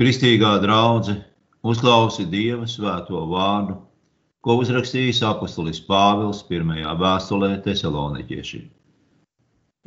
Kristīgā 0.00 0.54
draudzene 0.62 1.26
uzklausi 1.60 2.24
Dieva 2.32 2.64
svēto 2.64 3.18
vārdu, 3.28 3.74
ko 4.40 4.54
uzrakstījis 4.62 5.18
apustulis 5.28 5.82
Pāvils 5.84 6.40
pirmajā 6.48 6.94
vēstulē 7.02 7.50
Tesaloniķiešiem. 7.66 8.62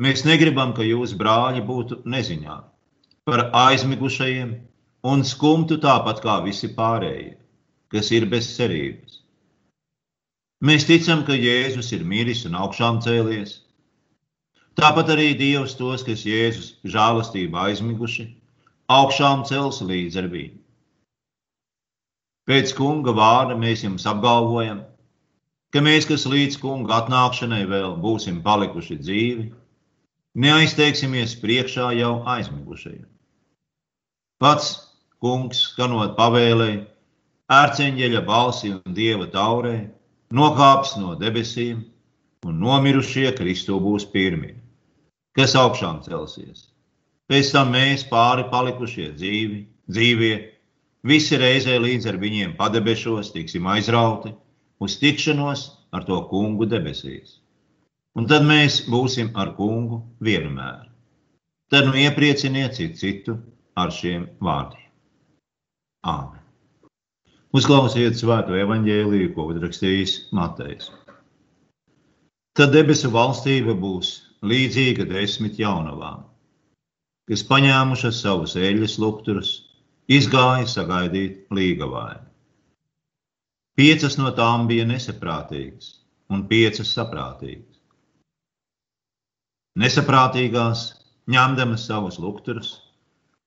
Mēs 0.05 0.21
negribam, 0.27 0.75
ka 0.77 0.85
jūs, 0.85 1.15
brāļi, 1.17 1.63
būtu 1.65 1.97
neziņā 2.05 2.57
par 3.25 3.43
aizmigušajiem 3.63 4.51
un 5.09 5.25
skumtu 5.25 5.79
tāpat 5.81 6.21
kā 6.21 6.37
visi 6.45 6.69
pārējie, 6.77 7.33
kas 7.89 8.13
ir 8.13 8.29
bez 8.29 8.51
cerības. 8.53 9.17
Mēs 10.61 10.85
ticam, 10.91 11.25
ka 11.25 11.33
Jēzus 11.33 11.89
ir 11.97 12.05
miris 12.13 12.45
un 12.45 12.61
augšām 12.61 13.01
cēlies. 13.01 13.63
Tāpat 14.77 15.09
arī 15.17 15.31
Dievs 15.41 15.73
tos, 15.81 16.05
kas 16.05 16.21
Jēzus 16.29 16.75
žēlastība 16.85 17.65
aizmiguši, 17.65 18.29
augšām 18.97 19.43
cels 19.49 19.81
līdz 19.85 20.19
ar 20.21 20.29
viņu. 20.33 20.59
Pēc 22.49 22.73
kunga 22.75 23.13
vārda 23.15 23.55
mēs 23.59 23.85
jums 23.85 24.05
apgalvojam, 24.09 24.81
ka 25.71 25.81
mēs, 25.85 26.07
kas 26.09 26.25
līdz 26.27 26.57
kunga 26.59 26.97
atnākšanai 27.01 27.63
vēl 27.69 27.95
būsim 28.03 28.41
palikuši 28.43 28.97
dzīvi, 28.99 29.45
neaizteiksimies 30.43 31.37
priekšā 31.39 31.93
jau 31.97 32.17
aizmigušajiem. 32.35 33.07
Pats 34.43 34.73
kungs, 35.23 35.61
skanot 35.69 36.17
pavēlēji, 36.17 36.81
ērceņģeļa 37.53 38.21
balsi 38.27 38.73
un 38.75 38.97
dieva 38.97 39.29
taurē, 39.31 39.77
nokāps 40.35 40.97
no 40.99 41.15
debesīm, 41.19 41.85
un 42.43 42.59
nomirušie 42.59 43.31
Kristu 43.37 43.79
būs 43.79 44.05
pirmie, 44.11 44.57
kas 45.37 45.55
augšām 45.55 46.03
celsies. 46.03 46.72
Pēc 47.31 47.51
tam 47.55 47.71
mēs 47.75 48.03
pāri 48.09 48.43
palikušie 48.51 49.11
dzīvi, 49.15 49.59
dzīvie, 49.91 50.33
visi 51.07 51.39
reizē 51.39 51.77
līdz 51.79 52.09
ar 52.11 52.19
viņiem 52.19 52.57
padebešos 52.59 53.31
tiksim 53.35 53.67
aizrauti 53.71 54.33
uz 54.83 54.97
tikšanos 54.99 55.63
ar 55.95 56.03
to 56.07 56.19
kungu 56.31 56.67
debesīs. 56.67 57.39
Un 58.19 58.27
tad 58.29 58.45
mēs 58.45 58.83
būsim 58.91 59.31
ar 59.39 59.55
kungu 59.57 60.03
vienmēr. 60.21 60.89
Tad 61.73 61.87
nu 61.89 61.97
ieprieciniet 61.97 62.75
citu, 62.77 63.39
ar 63.75 63.89
šiem 63.89 64.27
vārdiem. 64.43 64.89
Āmen. 66.05 66.41
Uzklausiet 67.53 68.17
svēto 68.17 68.57
evaņģēlīju, 68.57 69.31
ko 69.33 69.47
uzrakstījis 69.53 70.13
Matejs. 70.35 70.91
Tad 72.57 72.73
debesu 72.75 73.09
valstība 73.13 73.73
būs 73.77 74.11
līdzīga 74.45 75.07
desmit 75.09 75.57
jaunavām, 75.61 76.25
kas 77.29 77.43
paņēmušas 77.49 78.21
savus 78.25 78.55
eļļas 78.59 78.97
lukturus, 79.03 79.51
izgāja 80.11 80.67
sagaidīt 80.69 81.51
līgavāju. 81.53 82.23
Piecas 83.79 84.19
no 84.19 84.29
tām 84.37 84.67
bija 84.69 84.85
nesaprātīgas, 84.85 85.93
un 86.29 86.45
piecas 86.49 86.93
saprātīgas. 86.93 87.79
Nesaprātīgās, 89.79 90.87
ņemdamas 91.33 91.87
savus 91.89 92.19
lukturus, 92.21 92.75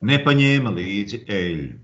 nepaņēma 0.03 0.73
līdzi 0.75 1.23
eļļu 1.31 1.75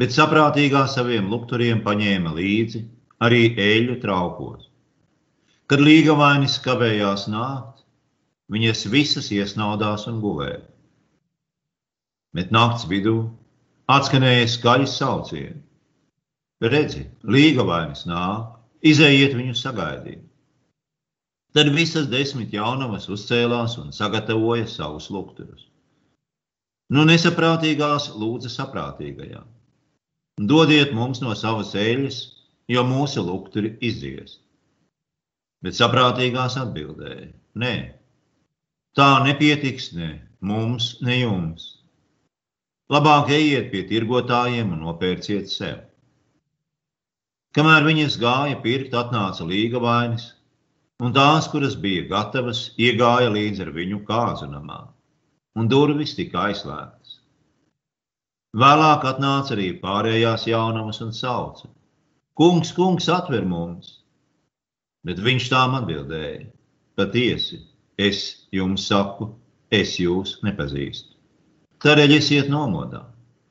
bet 0.00 0.14
saprātīgā 0.14 0.84
saviem 0.90 1.28
lukturiem 1.30 1.82
paņēma 1.86 2.34
līdzi 2.34 2.82
arī 3.24 3.42
eļļu 3.64 3.98
traukos. 4.02 4.70
Kad 5.70 5.80
līgavainis 5.80 6.58
kavējās 6.64 7.28
nākt, 7.32 7.73
viņas 8.52 8.86
visas 8.92 9.30
iesnaudās 9.34 10.08
un 10.10 10.20
guvēja. 10.22 10.62
Bet 12.34 12.50
nakts 12.54 12.88
vidū 12.90 13.16
atskanēja 13.90 14.50
skaļi 14.50 14.90
saucieni. 14.90 15.62
Redzi, 16.64 17.04
līgavainis 17.28 18.04
nāk, 18.08 18.54
izējiet 18.82 19.34
viņu 19.36 19.56
sagaidīt. 19.58 20.22
Tad 21.54 21.70
visas 21.74 22.08
desmit 22.10 22.54
jaunavas 22.54 23.06
uzcēlās 23.12 23.76
un 23.78 23.92
sagatavoja 23.94 24.66
savus 24.70 25.10
lukturus. 25.14 25.68
Nu, 26.90 27.04
nesaprātīgās 27.06 28.10
lūdza 28.18 28.50
saprātīgajām 28.50 29.46
Dodiet 30.34 30.90
mums 30.90 31.20
no 31.22 31.30
savas 31.38 31.76
eļļas, 31.78 32.16
jo 32.74 32.82
mūsu 32.88 33.22
lukturi 33.22 33.76
izies. 33.86 34.40
Bet 35.62 35.76
saprātīgās 35.78 36.56
atbildēja: 36.58 37.28
Nē, 37.62 37.74
tā 38.98 39.08
nepietiks 39.24 39.92
ne 39.98 40.10
mums, 40.44 40.94
ne 41.02 41.18
jums. 41.22 41.70
Labāk 42.92 43.32
ejiet 43.32 43.70
pie 43.72 43.82
tirgotājiem 43.88 44.74
un 44.76 44.84
nopērciet 44.84 45.50
sev. 45.50 45.82
Kamēr 47.54 47.86
viņas 47.86 48.18
gāja 48.20 48.58
pirkt, 48.62 48.94
atnāca 48.98 49.46
līga 49.46 49.80
vainas, 49.82 50.32
un 51.00 51.14
tās, 51.16 51.46
kuras 51.50 51.76
bija 51.80 52.04
gatavas, 52.10 52.66
iegāja 52.78 53.30
līdz 53.34 53.62
ar 53.64 53.70
viņu 53.76 54.00
kāzu 54.08 54.48
namā, 54.50 54.80
un 55.54 55.70
durvis 55.70 56.16
tika 56.18 56.48
aizslēgtas. 56.48 57.20
Vēlāk 58.54 59.06
atnāca 59.10 59.54
arī 59.56 59.68
pārējās 59.82 60.48
jaunavas 60.50 61.00
un 61.02 61.14
sauca: 61.14 61.70
Kungs, 62.38 62.74
kungs, 62.74 63.08
atver 63.10 63.46
mums! 63.46 64.00
Bet 65.06 65.22
viņš 65.22 65.48
tām 65.50 65.78
atbildēja: 65.78 66.50
Patiesi, 66.98 67.62
es 67.98 68.46
jums 68.52 68.86
saku, 68.88 69.30
es 69.70 69.98
jūs 70.00 70.38
nepazīstu. 70.46 71.14
Tādēļ 71.84 72.16
esiet 72.16 72.48
nomodā, 72.48 73.02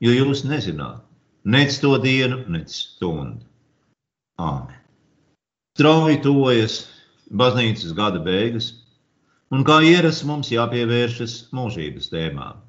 jo 0.01 0.13
jūs 0.13 0.43
nezināt 0.47 1.03
nec 1.43 1.75
to 1.79 1.97
dienu, 2.01 2.43
nec 2.47 2.71
stundu. 2.71 3.45
Āmen. 4.39 4.79
Strauji 5.77 6.21
tuvojas 6.23 6.83
baznīcas 7.29 7.93
gada 7.97 8.21
beigas, 8.23 8.71
un 9.53 9.65
kā 9.65 9.79
ierasts 9.85 10.25
mums 10.25 10.51
jāpievēršas 10.53 11.49
mūžības 11.53 12.09
tēmām. 12.13 12.61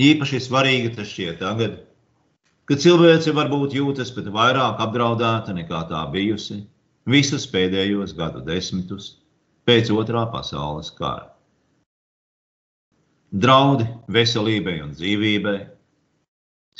Īpaši 0.00 0.40
svarīgi 0.40 0.92
tas 0.96 1.10
šķiet 1.10 1.40
tagad, 1.42 1.80
kad 2.70 2.82
cilvēce 2.82 3.34
varbūt 3.36 3.74
jūtas 3.76 4.12
pat 4.14 4.30
vairāk 4.32 4.80
apdraudēta 4.80 5.54
nekā 5.56 5.82
tā 5.90 6.04
bijusi 6.12 6.62
visus 7.10 7.46
pēdējos 7.50 8.14
gadu 8.16 8.44
desmitus 8.46 9.19
pēc 9.68 9.90
otrā 9.94 10.24
pasaules 10.32 10.90
kara. 10.96 11.28
Draudi 13.30 13.86
veselībai 14.10 14.80
un 14.84 14.94
dzīvībai 14.96 15.58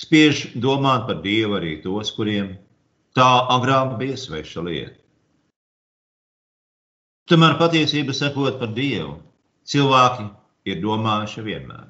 spiež 0.01 0.49
domāt 0.65 1.07
par 1.07 1.21
Dievu 1.23 1.61
arī 1.61 1.77
tos, 1.85 2.11
kuriem 2.17 2.57
tā 3.15 3.29
agrāk 3.55 3.95
bija 4.01 4.19
sveša 4.19 4.67
lieta. 4.67 4.99
Tomēr 7.31 7.55
patiesība 7.61 8.17
sakot 8.17 8.59
par 8.59 8.75
Dievu, 8.75 9.21
cilvēki 9.71 10.27
ir 10.73 10.83
domājuši 10.83 11.47
vienmēr 11.47 11.89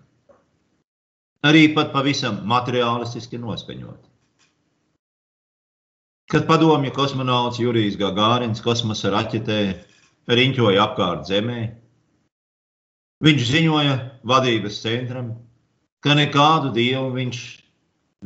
arī 1.46 1.70
pat 1.74 1.92
pavisam 1.94 2.42
materiālistiski 2.48 3.40
noskaņoti. 3.40 4.08
Kad 6.30 6.46
padomju 6.46 6.92
kosmonauts 6.94 7.58
Jurijs 7.58 7.96
Gagārins 7.98 8.62
kosmosa 8.62 9.10
raķetē 9.10 9.60
riņķoja 10.38 10.82
apkārt 10.84 11.28
Zemē, 11.28 11.60
viņš 13.24 13.46
ziņoja 13.50 13.94
vadības 14.30 14.80
centram, 14.82 15.32
ka 16.04 16.16
nekādu 16.16 16.72
dievu 16.76 17.12
viņš 17.16 17.40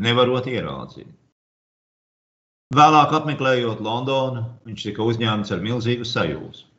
nevarot 0.04 0.48
ieraudzīt. 0.50 1.10
Vēlāk 2.74 3.12
apmeklējot 3.14 3.82
Londonu, 3.84 4.44
viņš 4.66 4.86
tika 4.88 5.04
uzņemts 5.06 5.52
ar 5.54 5.62
milzīgu 5.62 6.06
sajūsmu. 6.08 6.70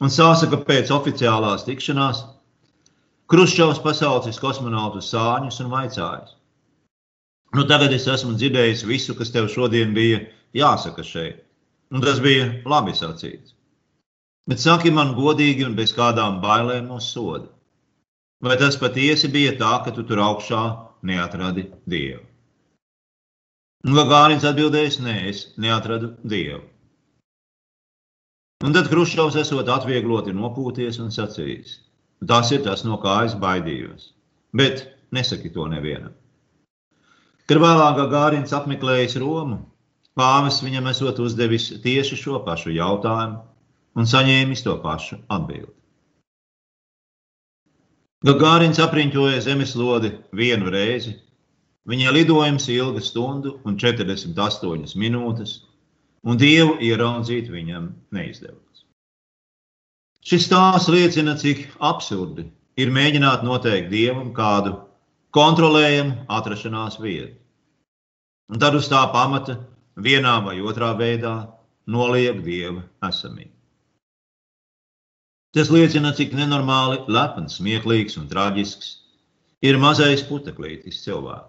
Un 0.00 0.12
sāsaka 0.12 0.56
pēc 0.64 0.90
oficiālās 0.96 1.66
tikšanās 1.66 2.22
Kruščovs 3.30 3.78
pasaucis 3.84 4.40
kosmonautu 4.42 4.98
sāņus 5.06 5.60
un 5.62 5.68
vaicājis. 5.70 6.32
Nu, 7.54 7.62
tagad 7.70 7.92
es 7.94 8.08
esmu 8.10 8.32
dzirdējis 8.34 8.82
visu, 8.88 9.14
kas 9.18 9.30
tev 9.30 9.46
šodien 9.52 9.92
bija 9.94 10.24
jāsaka 10.56 11.04
šeit. 11.06 11.44
Un 11.94 12.02
tas 12.02 12.18
bija 12.22 12.48
labi 12.66 12.94
sacīts. 12.98 13.54
Bet 14.48 14.62
saki 14.62 14.92
man 14.94 15.12
godīgi 15.18 15.66
un 15.66 15.76
bez 15.76 15.92
kādām 15.96 16.40
bailēm 16.44 16.88
no 16.88 17.00
soda. 17.04 17.48
Vai 18.40 18.56
tas 18.56 18.78
patiesi 18.80 19.28
bija 19.28 19.52
tā, 19.60 19.74
ka 19.84 19.92
tu 19.92 20.06
tur 20.08 20.22
augšā 20.24 20.62
neatradi 21.04 21.66
Dievu? 21.84 22.24
Un 23.84 23.96
Gagārins 23.96 24.44
atbildējis, 24.48 24.98
nē, 25.04 25.16
es 25.28 25.44
neatradu 25.60 26.14
Dievu. 26.24 26.64
Un 28.64 28.76
tad 28.76 28.88
Kruščovs 28.92 29.38
esot 29.40 29.68
atviegloti 29.72 30.34
nopūties 30.36 30.98
un 31.00 31.12
sacījis, 31.12 31.78
Tas 32.28 32.50
ir 32.52 32.60
tas, 32.64 32.82
no 32.84 32.98
kā 33.00 33.22
es 33.24 33.34
baidījos. 33.40 34.10
Bet 34.52 34.82
nesaki 35.16 35.48
to 35.54 35.64
nevienam. 35.72 36.12
Kad 37.48 37.60
vēlāk 37.62 38.00
Gārins 38.12 38.52
apmeklējis 38.52 39.16
Romu, 39.22 39.62
pāvis 40.18 40.60
viņam 40.60 40.90
esot 40.92 41.22
uzdevis 41.24 41.70
tieši 41.80 42.18
šo 42.20 42.42
pašu 42.44 42.74
jautājumu 42.76 43.40
un 44.00 44.08
saņēmis 44.08 44.64
to 44.64 44.78
pašu 44.80 45.20
atbildi. 45.28 45.74
Gagārins 48.24 48.80
apriņķoja 48.84 49.40
zemeslodi 49.46 50.10
vienu 50.36 50.72
reizi. 50.72 51.14
Viņa 51.88 52.10
lidojums 52.12 52.66
ilga 52.68 53.00
stundu 53.00 53.54
un 53.64 53.78
48 53.80 54.96
minūtes, 55.00 55.54
un 56.28 56.36
Dievu 56.40 56.76
ieraudzīt 56.84 57.48
viņam 57.48 57.86
neizdevās. 58.12 58.84
Šis 60.20 60.44
stāsts 60.50 60.92
liecina, 60.92 61.32
cik 61.40 61.64
absurdi 61.80 62.44
ir 62.76 62.92
mēģināt 62.92 63.46
noteikt 63.46 63.88
Dievam 63.92 64.34
kādu 64.36 64.74
kontrolējumu 65.32 66.26
atrašanās 66.28 67.00
vietu. 67.00 67.38
Un 68.52 68.60
tad 68.60 68.76
uz 68.76 68.90
tā 68.92 69.00
pamata 69.14 69.56
vienā 69.96 70.36
vai 70.44 70.58
otrā 70.60 70.92
veidā 70.98 71.34
noliek 71.88 72.44
Dieva 72.44 72.84
esamību. 73.08 73.59
Tas 75.50 75.70
liecina, 75.74 76.12
cik 76.14 76.30
nenormāli 76.38 77.00
lepns, 77.10 77.56
smieklīgs 77.58 78.14
un 78.20 78.28
traģisks 78.30 78.92
ir 79.66 79.78
mazais 79.82 80.22
puteklītis 80.28 81.00
cilvēks. 81.02 81.48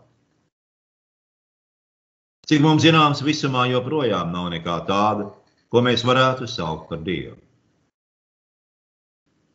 Cik 2.49 2.63
mums 2.65 2.81
zināms, 2.81 3.21
visumā 3.21 3.67
joprojām 3.69 4.33
nav 4.33 4.49
nekā 4.55 4.79
tāda, 4.89 5.29
ko 5.69 5.85
mēs 5.85 6.01
varētu 6.03 6.49
saukt 6.49 6.89
par 6.89 7.03
Dievu. 7.05 7.37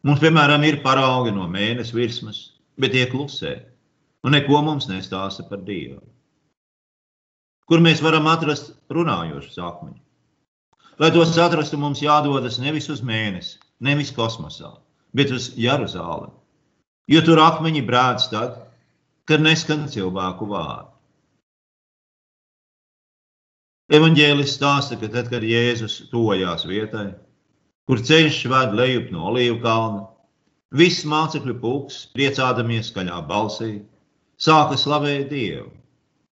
Mums, 0.06 0.22
piemēram, 0.22 0.62
ir 0.62 0.78
paraugi 0.86 1.34
no 1.34 1.48
mēneša 1.50 1.98
virsmas, 1.98 2.38
bet 2.78 2.94
tie 2.94 3.02
klusē, 3.10 3.56
un 4.22 4.38
neko 4.38 4.62
mums 4.62 4.86
nestāsta 4.86 5.42
par 5.50 5.66
Dievu. 5.66 6.04
Kur 7.66 7.82
mēs 7.82 7.98
varam 7.98 8.30
atrast 8.30 8.76
runājošu 8.94 9.58
akmeņu? 9.58 10.02
Lai 11.02 11.10
tos 11.12 11.34
atrastu, 11.34 11.76
mums 11.82 12.00
jādodas 12.00 12.60
nevis 12.62 12.86
uz 12.94 13.02
mēnesi, 13.04 13.58
nevis 13.80 14.12
kosmosā, 14.16 14.72
bet 15.16 15.32
uz 15.34 15.52
Jeruzalemi. 15.58 16.34
Jo 17.10 17.22
tur 17.22 17.40
akmeņi 17.42 17.84
brāc 17.86 18.26
tad, 18.32 18.58
kad 19.26 19.42
neskan 19.42 19.86
cilvēku 19.90 20.48
vārdu. 20.50 20.90
Evanģēlis 23.96 24.56
stāsta, 24.56 24.98
ka 24.98 25.06
tad, 25.12 25.28
kad 25.30 25.44
Jēzus 25.46 26.08
tojās 26.10 26.64
vietai, 26.66 27.12
kur 27.86 28.02
ceļš 28.02 28.40
ved 28.50 28.74
lejup 28.74 29.12
no 29.14 29.28
Olīvu 29.30 29.60
kalna, 29.62 30.02
viss 30.74 31.06
mācekļu 31.06 31.54
pulks, 31.62 32.00
priecādamies 32.16 32.90
skaļā 32.90 33.20
balsī, 33.28 33.76
sāka 34.42 34.74
slavēt 34.80 35.30
Dievu 35.30 35.70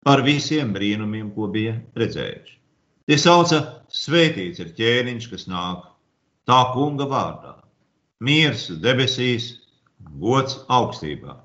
par 0.03 0.25
visiem 0.25 0.73
brīnumiem, 0.73 1.29
ko 1.37 1.51
bija 1.53 1.77
redzējuši. 2.01 2.57
Tie 3.07 3.19
sauca, 3.21 3.61
svētīts 3.93 4.63
ir 4.63 4.73
ķēniņš, 4.79 5.29
kas 5.35 5.45
nāk 5.51 5.85
tā 6.49 6.61
kunga 6.75 7.07
vārdā. 7.11 7.55
Miers 8.23 8.69
debesīs, 8.83 9.49
gods 10.23 10.61
augstībā. 10.71 11.37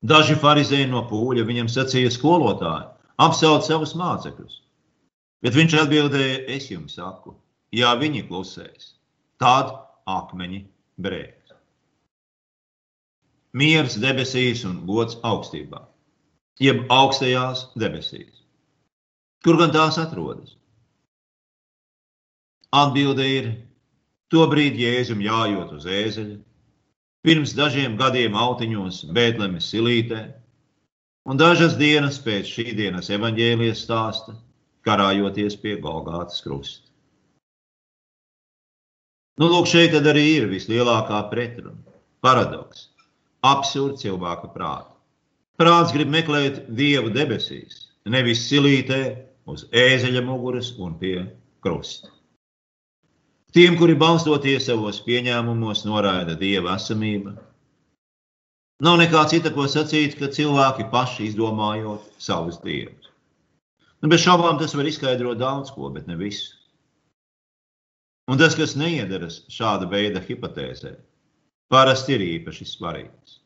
Daži 0.00 0.36
farizēji 0.40 0.88
no 0.90 1.02
pūļa 1.10 1.44
viņam 1.48 1.68
sacīja 1.68 2.10
skolotāji, 2.14 2.88
apsauc 3.20 3.66
savus 3.66 3.92
mācekļus. 3.98 4.60
Bet 5.44 5.56
viņš 5.56 5.76
atbildēja, 5.82 6.38
es 6.56 6.70
jums 6.70 6.96
saku, 6.96 7.34
ja 7.72 7.92
viņi 8.00 8.26
klusēs, 8.28 8.94
tad 9.40 9.72
akmeņi 10.08 10.62
brēks. 11.00 11.54
Mieres 13.56 13.96
debesīs 13.98 14.62
un 14.68 14.84
gods 14.86 15.18
augstībā, 15.26 15.82
jeb 16.62 16.84
augstajās 16.92 17.66
debesīs. 17.80 18.44
Kur 19.44 19.58
gan 19.58 19.72
tās 19.74 19.98
atrodas? 19.98 20.59
Atbilde 22.70 23.24
ir, 23.26 23.46
tobrīd 24.30 24.76
Jēzum 24.78 25.22
jājot 25.24 25.72
uz 25.74 25.86
ēzeļa, 25.90 26.36
pirms 27.26 27.54
dažiem 27.58 27.96
gadiem 27.98 28.36
autiņos 28.38 29.00
Bētlemes 29.16 29.66
silītē, 29.72 30.20
un 31.26 31.40
dažas 31.40 31.74
dienas 31.80 32.20
pēc 32.22 32.46
šī 32.46 32.68
dienas 32.78 33.10
evaņģēlijas 33.10 33.82
stāsta 33.86 34.36
karājoties 34.86 35.58
pie 35.58 35.74
Golgātas 35.82 36.38
krusta. 36.44 36.86
Nu, 39.40 39.48
lūk, 39.50 39.66
šeit 39.72 39.96
arī 39.98 40.24
ir 40.36 40.46
vislielākā 40.52 41.24
pretruna, 41.32 41.96
paradoks, 42.22 42.86
absurds 43.42 44.04
cilvēka 44.04 44.52
prāta. 44.54 44.94
Prāts 45.58 45.90
grib 45.96 46.12
meklēt 46.12 46.62
dievu 46.78 47.10
debesīs, 47.10 47.88
nevis 48.06 48.46
silītē, 48.46 49.02
uz 49.50 49.66
ēzeļa 49.74 50.22
muguras 50.22 50.70
un 50.78 50.94
pie 51.00 51.16
krusta. 51.64 52.12
Tiem, 53.50 53.74
kuri 53.80 53.96
balstoties 53.98 54.68
savos 54.68 55.00
pieņēmumos, 55.02 55.82
noraida 55.88 56.36
dieva 56.38 56.76
esamību, 56.78 57.32
nav 58.86 58.98
nekā 59.00 59.24
cita, 59.32 59.50
ko 59.54 59.64
sacīt, 59.66 60.14
ka 60.20 60.28
cilvēki 60.30 60.86
paši 60.92 61.26
izdomājot 61.32 62.04
savus 62.22 62.60
dievus. 62.62 63.10
Nu, 64.00 64.08
bez 64.08 64.22
šaubām 64.22 64.60
tas 64.60 64.74
var 64.78 64.86
izskaidrot 64.86 65.40
daudz 65.40 65.72
ko, 65.74 65.90
bet 65.92 66.06
ne 66.06 66.14
visu. 66.20 66.54
Un 68.30 68.38
tas, 68.38 68.54
kas 68.54 68.76
neiedaras 68.78 69.40
šāda 69.50 69.88
veida 69.90 70.22
hipotēzē, 70.22 70.92
parasti 71.74 72.14
ir 72.14 72.22
īpaši 72.26 72.68
svarīgs. 72.70 73.40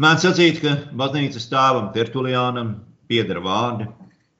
Mēdz 0.00 0.24
sacīt, 0.24 0.62
ka 0.64 0.72
baznīcas 0.96 1.50
tēvam 1.52 1.90
Tertuliānam 1.92 2.72
pieder 3.10 3.42
vārdi. 3.44 3.90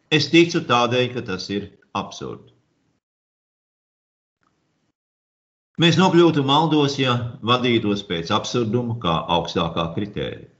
Es 0.08 0.30
ticu 0.32 0.64
tādēļ, 0.64 1.06
ka 1.12 1.26
tas 1.28 1.50
ir 1.52 1.68
absurdi. 2.00 2.54
Mēs 5.80 5.96
nokļūtu 5.96 6.42
maldos, 6.44 6.98
ja 7.00 7.14
vadītos 7.46 8.02
pēc 8.04 8.30
absurduma 8.36 8.98
kā 9.00 9.14
augstākā 9.36 9.86
kritērija. 9.94 10.50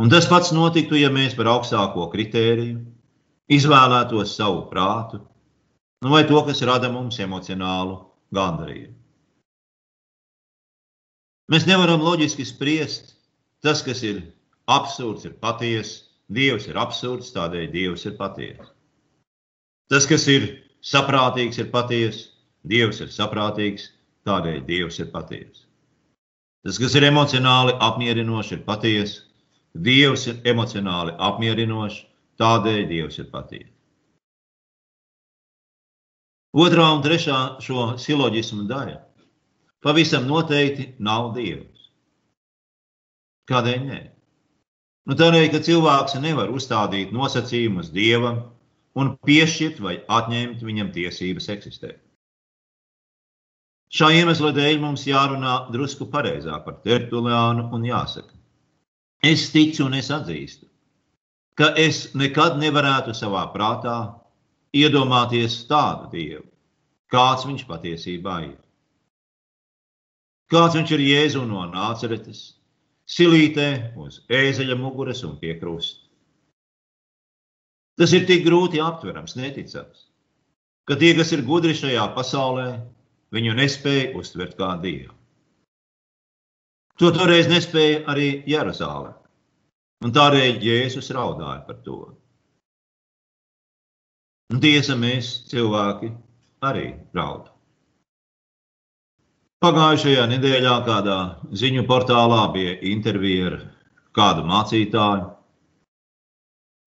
Un 0.00 0.12
tas 0.12 0.28
pats 0.30 0.52
notiktu, 0.54 0.94
ja 0.96 1.10
mēs 1.12 1.34
par 1.36 1.50
augstāko 1.50 2.06
kritēriju 2.12 2.78
izvēlētos 3.50 4.36
savu 4.38 4.62
prātu, 4.70 5.18
nu 6.04 6.14
vai 6.14 6.22
to, 6.28 6.38
kas 6.46 6.62
rada 6.64 6.92
mums 6.94 7.18
emocionālu 7.20 7.98
gandarījumu. 8.38 8.94
Mēs 11.50 11.66
nevaram 11.66 12.06
loģiski 12.06 12.46
spriest, 12.46 13.16
tas, 13.66 13.82
kas 13.82 14.04
ir 14.06 14.22
absurds, 14.70 15.26
ir 15.26 15.34
patiesa, 15.42 16.06
Dievs 16.30 16.68
ir 16.70 16.76
absurds, 16.78 17.32
tādēļ 17.34 17.64
Dievs 17.72 18.06
ir 18.06 18.14
patiesa. 18.14 18.68
Tas, 19.90 20.04
kas 20.06 20.28
ir 20.30 20.44
saprātīgs, 20.86 21.58
ir 21.58 21.72
patiesa, 21.72 22.29
Dievs 22.68 23.00
ir 23.00 23.08
saprātīgs, 23.12 23.88
tādēļ 24.28 24.62
Dievs 24.66 25.00
ir 25.00 25.10
patiesa. 25.12 25.66
Tas, 26.64 26.76
kas 26.76 26.94
ir 26.98 27.06
emocionāli 27.08 27.72
apmierinoši, 27.80 28.58
ir 28.58 28.64
patiesa, 28.66 29.22
Dievs 29.74 30.26
ir 30.28 30.40
emocionāli 30.50 31.14
apmierinošs, 31.16 32.02
tādēļ 32.40 32.82
Dievs 32.90 33.20
ir 33.22 33.30
patiesa. 33.32 33.70
Otrā 36.50 36.88
un 36.96 37.02
trešā 37.04 37.38
šo 37.62 37.92
siloģismu 38.02 38.64
daļa 38.68 38.98
pavisam 39.86 40.26
noteikti 40.28 40.88
nav 40.98 41.30
Dievs. 41.36 41.86
Kādēļ 43.50 43.84
nē? 43.86 44.00
Nu, 45.08 45.16
tādēļ, 45.16 45.46
ka 45.54 45.62
cilvēks 45.64 46.18
nevar 46.20 46.50
uzstādīt 46.52 47.14
nosacījumus 47.14 47.88
Dievam 47.94 48.42
un 49.00 49.14
piešķirt 49.26 49.80
vai 49.80 49.96
atņemt 50.10 50.62
viņam 50.66 50.92
tiesības 50.94 51.48
eksistēt. 51.54 52.02
Šā 53.90 54.12
iemesla 54.14 54.52
dēļ 54.54 54.82
mums 54.82 55.06
jārunā 55.08 55.54
drusku 55.74 56.06
pareizāk 56.10 56.62
par 56.66 56.76
Tertuliānu 56.84 57.70
un 57.74 57.86
jāsaka, 57.88 58.30
Es 59.20 59.50
ticu 59.52 59.84
un 59.84 59.94
es 59.98 60.08
atzīstu, 60.08 60.64
ka 61.60 61.74
es 61.76 62.06
nekad 62.16 62.54
nevarētu 62.56 63.12
savā 63.12 63.42
prātā 63.52 63.96
iedomāties 64.72 65.58
tādu 65.68 66.08
dievu, 66.14 66.46
kāds 67.12 67.44
viņš 67.44 67.66
patiesībā 67.68 68.36
ir. 68.46 68.54
Kāds 70.50 70.78
viņš 70.78 70.94
ir 70.96 71.04
Jēzu 71.04 71.42
no 71.50 71.66
Nāceretes, 71.68 72.40
silītē 73.04 73.92
uz 74.00 74.22
ēzeļa 74.32 74.78
muguras 74.80 75.20
un 75.28 75.36
pie 75.42 75.52
krusta. 75.60 76.00
Tas 78.00 78.16
ir 78.16 78.24
tik 78.24 78.46
grūti 78.46 78.80
aptverams, 78.80 79.36
neticams, 79.36 80.06
ka 80.88 80.96
tie, 80.96 81.12
kas 81.18 81.34
ir 81.36 81.44
gudri 81.44 81.76
šajā 81.76 82.08
pasaulē, 82.16 82.70
viņu 83.34 83.56
nespēja 83.58 84.12
uztvert 84.18 84.56
kā 84.58 84.74
dievu. 84.82 85.14
To 87.00 87.10
toreiz 87.16 87.48
nespēja 87.48 88.02
arī 88.12 88.30
Jeruzalē. 88.50 89.14
Un 90.04 90.12
tādēļ 90.16 90.58
Jēzus 90.64 91.10
raudāja 91.16 91.62
par 91.66 91.78
to. 91.84 92.00
Un 94.50 94.60
tiesa 94.60 94.96
mēs, 94.98 95.30
cilvēki, 95.48 96.10
arī 96.66 96.86
raudam. 97.16 97.54
Pagājušajā 99.60 100.22
nedēļā 100.30 100.76
kādā 100.86 101.18
ziņu 101.62 101.84
portālā 101.88 102.46
bija 102.54 102.78
intervija 102.90 103.50
ar 103.50 103.56
kādu 104.16 104.44
mācītāju. 104.48 105.26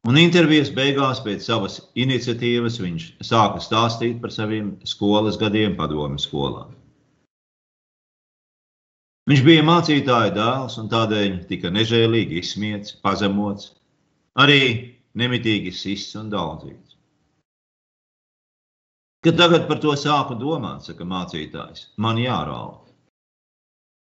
Un 0.04 0.18
intervijas 0.20 0.68
beigās, 0.76 1.22
pēc 1.24 1.46
savas 1.48 1.78
iniciatīvas, 1.96 2.80
viņš 2.84 3.06
sāka 3.24 3.62
stāstīt 3.64 4.18
par 4.24 4.34
saviem 4.36 4.74
skolas 4.90 5.38
gadiem, 5.40 5.78
padomu 5.80 6.20
skolām. 6.20 6.74
Viņš 9.32 9.44
bija 9.48 9.64
mācītāja 9.64 10.34
dēls 10.36 10.76
un 10.82 10.90
tādēļ 10.92 11.38
tika 11.48 11.72
nežēlīgi 11.72 12.42
izsmiets, 12.42 12.98
pazemots, 13.06 13.70
arī 14.36 14.60
nemitīgi 15.16 15.72
sists 15.72 16.20
un 16.20 16.28
daudzīts. 16.34 16.98
Kad 19.24 19.40
tagad 19.40 19.70
par 19.70 19.80
to 19.80 19.96
sāku 19.96 20.36
domāt, 20.36 20.84
saka 20.84 21.08
mācītājs, 21.08 21.94
man 21.96 22.20
jārauda. 22.20 22.92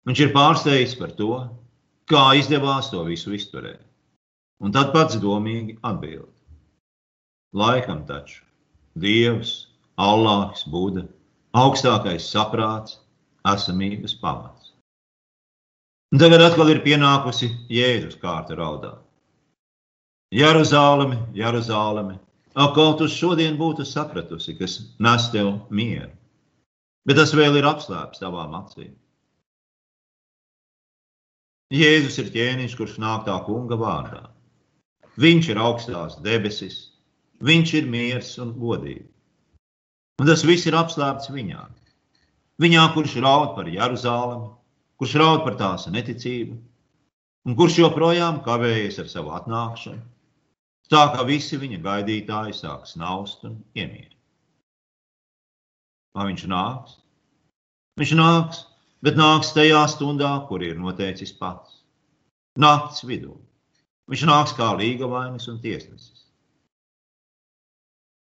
Viņš 0.08 0.24
ir 0.24 0.32
pārsteigts 0.32 0.96
par 0.96 1.12
to, 1.20 1.34
kā 2.08 2.30
izdevās 2.40 2.88
to 2.88 3.04
visu 3.04 3.36
izturēt. 3.36 3.91
Un 4.62 4.70
tad 4.74 4.92
pats 4.94 5.18
domīgi 5.18 5.76
atbild. 5.82 6.30
Laikam 7.52 8.04
taču 8.08 8.44
Dievs, 9.02 9.66
Allāhs, 9.98 10.62
Buda, 10.70 11.02
augstākais 11.58 12.28
saprāts, 12.30 13.00
esamības 13.48 14.14
pamats. 14.20 14.72
Un 16.12 16.20
tagad 16.20 16.44
atkal 16.44 16.70
ir 16.70 16.82
pienākusi 16.84 17.50
Jēzus 17.72 18.18
kārta 18.22 18.56
raudāt. 18.56 19.00
Jeruzaleme, 20.32 21.18
Jeruzaleme, 21.36 22.18
ak, 22.54 22.74
kaut 22.76 22.98
tu 23.00 23.08
šodien 23.08 23.58
būtu 23.60 23.84
sapratusi, 23.88 24.54
kas 24.56 24.78
nes 25.00 25.28
tev 25.32 25.54
mieru, 25.68 26.12
bet 27.04 27.18
tas 27.20 27.34
vēl 27.36 27.58
ir 27.60 27.68
apslēpts 27.68 28.22
tavām 28.22 28.54
acīm. 28.62 28.94
Jēzus 31.72 32.18
ir 32.20 32.30
ķēniņš, 32.32 32.76
kurš 32.76 32.98
nāk 33.00 33.26
tā 33.28 33.36
kunga 33.44 33.76
vārdā. 33.80 34.22
Viņš 35.20 35.48
ir 35.52 35.60
augstās 35.60 36.16
debesis, 36.24 36.76
viņš 37.44 37.74
ir 37.80 37.88
miers 37.92 38.30
un 38.40 38.54
godība. 38.56 39.08
Un 40.22 40.28
tas 40.28 40.44
viss 40.46 40.68
ir 40.68 40.76
apslēpts 40.78 41.28
viņā. 41.34 41.66
Viņā, 42.62 42.84
kurš 42.94 43.18
raud 43.24 43.52
par 43.56 43.68
Jeruzalemi, 43.68 44.48
kurš 44.96 45.16
raud 45.20 45.44
par 45.44 45.58
tās 45.60 45.88
neticību, 45.90 46.56
un 47.44 47.58
kurš 47.58 47.80
joprojām 47.82 48.40
kavējas 48.46 49.00
ar 49.02 49.10
savu 49.10 49.34
atnākšanu, 49.36 50.00
tā 50.92 51.04
ka 51.12 51.24
visi 51.28 51.58
viņa 51.60 51.80
gaidītāji 51.84 52.56
sāk 52.56 52.88
snaust 52.88 53.44
un 53.48 53.58
iemīļot. 53.76 54.18
Vai 56.16 56.28
viņš 56.28 56.44
nāks? 56.52 56.98
Viņš 58.00 58.12
nāks, 58.16 58.64
bet 59.04 59.16
nāks 59.16 59.54
tajā 59.56 59.82
stundā, 59.88 60.32
kur 60.48 60.64
ir 60.64 60.80
noteicis 60.80 61.32
pats. 61.36 61.80
Nakts 62.60 63.04
vidū. 63.08 63.34
Viņš 64.12 64.24
nāks 64.28 64.56
kā 64.58 64.72
līgavainis 64.76 65.48
un 65.48 65.60
tiesnesis. 65.62 66.26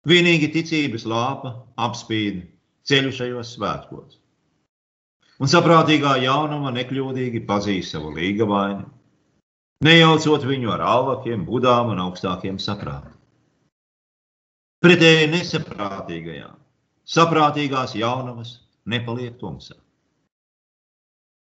Vienīgi 0.07 0.51
ticības 0.53 1.03
lāpa 1.09 1.51
apspīd 1.81 2.45
ceļu 2.87 3.11
šajos 3.17 3.55
svētkos 3.57 4.21
un 5.41 5.51
saprātīgā 5.51 6.15
jaunuma 6.23 6.71
nekļūdīgi 6.75 7.43
pazīst 7.47 7.95
savu 7.95 8.13
līga 8.15 8.47
vainu, 8.49 8.85
nejaucot 9.85 10.45
viņu 10.47 10.71
ar 10.75 10.83
alvakiem, 10.85 11.43
budām 11.47 11.91
un 11.93 12.03
augstākiem 12.05 12.59
saprātiem. 12.61 13.15
Pretēji 14.85 15.31
nesaprātīgajām, 15.33 16.55
saprātīgās 17.09 17.95
jaunumas 17.97 18.59
nepaliek 18.85 19.35
tumsā. 19.41 19.75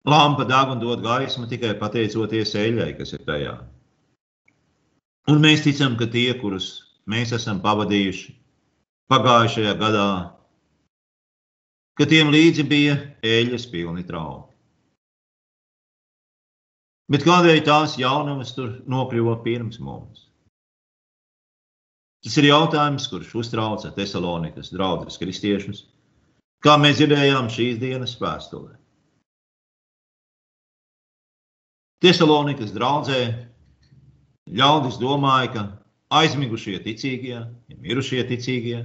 Lampa 0.08 0.46
deg 0.48 0.72
un 0.72 0.80
dod 0.80 1.02
gaismu 1.04 1.46
tikai 1.48 1.74
pateicoties 1.78 2.56
eļļai, 2.56 2.92
kas 2.98 3.12
ir 3.14 3.24
tajā. 3.26 3.58
Un 5.30 5.38
mēs 5.38 5.62
ticam, 5.62 5.94
ka 6.00 6.08
tie, 6.10 6.32
kurus 6.40 6.68
mēs 7.10 7.30
esam 7.37 7.60
pavadījuši 7.62 8.32
pagājušajā 9.10 9.75
gadā, 9.78 10.06
ka 11.99 12.06
tiem 12.10 12.32
līdzi 12.34 12.64
bija 12.66 12.96
eļļas 13.26 13.66
pilni 13.70 14.02
trauki. 14.08 14.56
Bet 17.10 17.26
kādēļ 17.26 17.62
tās 17.66 17.96
jaunumas 17.99 18.54
tur 18.54 18.76
nokļuva 18.90 19.37
pirms 19.44 19.78
mums? 19.82 20.26
Tas 22.25 22.37
ir 22.38 22.50
jautājums, 22.50 23.06
kurš 23.10 23.32
uztrauca 23.42 23.90
Thessalonikas 23.94 24.70
draugus 24.75 25.18
kristiešus, 25.18 25.87
kā 26.62 26.76
mēs 26.78 26.99
dzirdējām 26.99 27.49
šīs 27.50 27.78
dienas 27.82 28.14
vēstulē. 28.20 28.76
Thessalonikas 32.00 32.75
draudzē 32.76 33.22
ļaudis 34.49 34.99
domāja, 35.00 35.50
ka 35.54 35.62
aizmigušie 36.20 36.78
ticīgie, 36.85 37.38
ja 37.40 37.78
mirušie 37.78 38.25
ticīgie, 38.28 38.82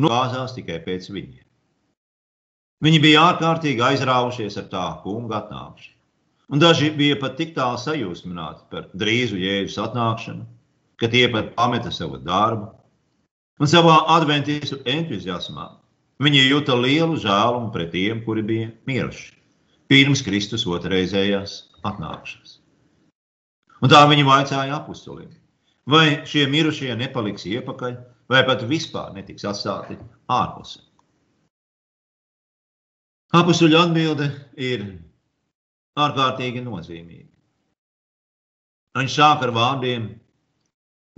nogāzās 0.00 0.54
tikai 0.56 0.80
pēc 0.86 1.10
viņiem. 1.12 1.46
Viņi 2.80 3.00
bija 3.04 3.24
ārkārtīgi 3.30 3.84
aizrāvušies 3.84 4.56
ar 4.56 4.68
tā 4.72 4.84
kunga 5.02 5.42
atnākšanu. 5.42 5.96
Un 6.50 6.58
daži 6.58 6.88
bija 6.96 7.18
pat 7.20 7.36
tik 7.38 7.52
tālu 7.54 7.78
sajūsmināti 7.78 8.64
par 8.72 8.88
drīzu 8.98 9.36
jēzus 9.38 9.76
atnākšanu, 9.84 10.46
ka 10.98 11.10
tie 11.12 11.28
pat 11.30 11.52
pameta 11.58 11.92
savu 11.94 12.18
darbu. 12.24 12.70
Un 13.60 13.68
savā 13.70 14.00
adventīsu 14.16 14.80
entuziasmā 14.88 15.68
viņi 16.24 16.46
jūta 16.48 16.74
lielu 16.80 17.20
žēlumu 17.20 17.70
pret 17.76 17.92
tiem, 17.92 18.24
kuri 18.24 18.42
bija 18.48 18.72
miruši 18.88 19.36
pirms 19.90 20.22
Kristus 20.22 20.64
otrreizējās 20.70 21.56
atnākšanas. 21.82 22.59
Un 23.80 23.92
tā 23.92 24.00
viņi 24.10 24.26
vaicāja 24.28 24.76
apustulim, 24.76 25.30
vai 25.88 26.20
šie 26.28 26.44
mirušie 26.52 26.92
nepaliks 27.00 27.46
iepakaļ, 27.48 27.96
vai 28.30 28.44
pat 28.46 28.64
vispār 28.68 29.14
netiks 29.16 29.46
atstāti 29.48 29.96
ārpusē. 30.30 30.82
Apustuļu 33.40 33.78
atbilde 33.78 34.26
ir 34.58 34.84
ārkārtīgi 36.00 36.64
nozīmīga. 36.64 37.28
Viņš 38.98 39.14
sāk 39.14 39.44
ar 39.46 39.52
vārdiem: 39.54 40.08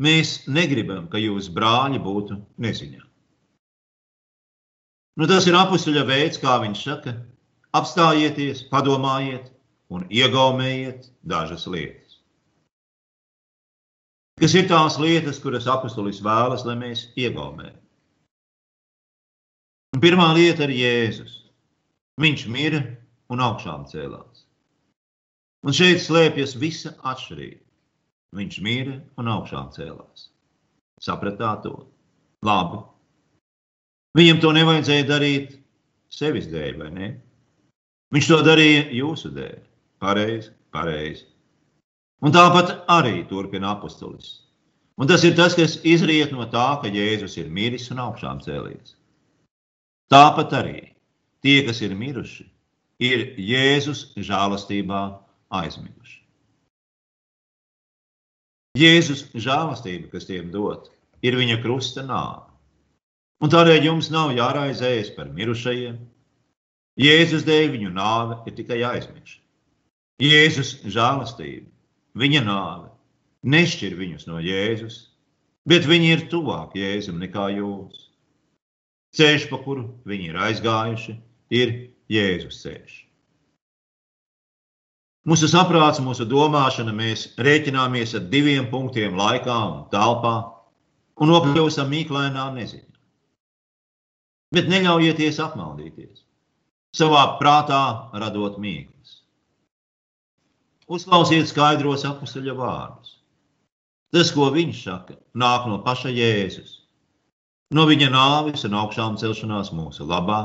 Mēs 0.02 0.42
negribam, 0.48 1.06
ka 1.08 1.20
jūsu 1.20 1.54
brāļi 1.56 2.00
būtu 2.04 2.36
neziņā. 2.60 3.02
Nu, 5.20 5.28
tas 5.28 5.46
ir 5.48 5.56
apakstuļa 5.56 6.02
veids, 6.08 6.40
kā 6.40 6.56
viņš 6.62 6.84
saka, 6.84 7.12
apstājieties, 7.76 8.64
padomājiet 8.70 9.50
un 9.92 10.06
iegaumējiet 10.08 11.10
dažas 11.28 11.66
lietas. 11.68 12.01
Kas 14.42 14.56
ir 14.58 14.66
tās 14.66 14.96
lietas, 14.98 15.38
kuras 15.38 15.68
apakstulis 15.70 16.18
vēlas, 16.24 16.64
lai 16.66 16.74
mēs 16.74 17.04
iegaumējam? 17.14 17.76
Un 19.94 20.00
pirmā 20.02 20.32
lieta 20.34 20.66
ir 20.66 20.72
Jēzus. 20.74 21.36
Viņš 22.18 22.48
mira 22.50 22.80
un 23.30 23.42
augšām 23.44 23.84
cēlās. 23.86 24.42
Un 25.62 25.76
šeit 25.78 26.02
slēpjas 26.02 26.56
visa 26.58 26.96
atšķirība. 27.06 27.62
Viņš 28.34 28.58
mira 28.66 28.96
un 29.20 29.30
augšām 29.30 29.70
cēlās. 29.76 30.26
Sapratāt 30.98 31.62
to? 31.68 31.76
Labi. 32.42 32.82
Viņam 34.18 34.42
to 34.42 34.52
nevajadzēja 34.58 35.06
darīt 35.06 35.54
sevis 36.12 36.50
dēļ, 36.50 36.78
vai 36.82 36.90
ne? 36.96 37.10
Viņš 38.12 38.32
to 38.32 38.40
darīja 38.44 38.88
jūsu 38.98 39.30
dēļ. 39.36 39.60
Pareizi, 40.02 40.50
pareizi. 40.74 41.28
Un 42.22 42.34
tāpat 42.34 42.86
arī 42.92 43.26
turpina 43.28 43.74
apustulis. 43.74 44.38
Un 45.00 45.08
tas 45.10 45.24
ir 45.26 45.34
tas, 45.34 45.56
kas 45.58 45.80
izriet 45.82 46.32
no 46.32 46.46
tā, 46.46 46.68
ka 46.82 46.90
Jēzus 46.92 47.38
ir 47.40 47.50
miris 47.50 47.90
un 47.90 48.02
augšām 48.04 48.42
cēlies. 48.44 48.94
Tāpat 50.12 50.52
arī 50.54 50.92
Tie, 51.42 51.58
kas 51.66 51.80
ir 51.82 51.96
miruši, 51.98 52.44
ir 53.02 53.22
Jēzus 53.34 54.12
žēlastībā 54.14 55.00
aizmiguši. 55.58 56.20
Jēzus 58.78 59.24
žēlastība, 59.34 60.06
kas 60.12 60.28
tiem 60.28 60.52
dot, 60.54 60.86
ir 61.26 61.34
viņa 61.36 61.58
krusta 61.64 62.06
nāve. 62.06 62.46
Un 63.42 63.50
tādēļ 63.50 63.88
jums 63.88 64.12
nav 64.14 64.30
jāraizējas 64.36 65.10
par 65.16 65.34
mirušajiem. 65.34 65.98
Jēzus 67.02 67.42
dēļ 67.48 67.74
viņu 67.74 67.90
nāve 67.96 68.38
ir 68.46 68.54
tikai 68.60 68.78
aizmirsta. 68.86 69.42
Jēzus 70.22 70.76
žēlastība, 70.86 71.66
viņa 72.18 72.42
nāve 72.46 72.90
nešķir 73.42 73.96
viņus 73.98 74.28
no 74.30 74.40
Jēzus, 74.42 74.98
bet 75.68 75.86
viņi 75.88 76.10
ir 76.16 76.26
tuvāk 76.30 76.76
Jēzum 76.78 77.20
nekā 77.22 77.48
jūs. 77.58 78.08
Ceļš, 79.16 79.48
pa 79.50 79.58
kuru 79.60 79.88
viņi 80.08 80.30
ir 80.30 80.38
aizgājuši, 80.40 81.16
ir 81.52 81.74
Jēzus 82.12 82.62
ceļš. 82.62 82.94
Mūsu 85.28 85.46
saprāts, 85.46 86.00
mūsu 86.02 86.24
domāšana, 86.26 86.90
mēs 86.96 87.28
rēķināmies 87.38 88.16
ar 88.18 88.24
diviem 88.30 88.66
punktiem 88.72 89.14
laikā 89.14 89.58
un 89.68 89.84
telpā 89.92 90.34
un 91.22 91.30
nokļūstam 91.30 91.92
mīklainā 91.92 92.48
neziņā. 92.56 92.88
Bet 94.52 94.66
neļaujieties 94.68 95.38
apmaldīties, 95.44 96.24
savā 96.96 97.22
prātā 97.38 97.84
radot 98.18 98.58
mīklas. 98.60 99.21
Uzklausiet 100.88 101.46
skaidros 101.50 102.06
apakstuļa 102.08 102.56
vārdus. 102.58 103.18
Tas, 104.12 104.32
ko 104.34 104.50
viņš 104.52 104.80
saka, 104.86 105.16
nāk 105.38 105.68
no 105.70 105.78
paša 105.84 106.10
Jēzus, 106.12 106.82
no 107.72 107.86
viņa 107.88 108.10
nāves 108.12 108.66
un 108.68 108.74
augšām 108.76 109.16
celšanās 109.20 109.70
mūsu 109.72 110.04
labā, 110.08 110.42